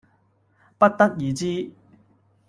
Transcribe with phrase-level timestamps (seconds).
[0.79, 1.69] 不得而知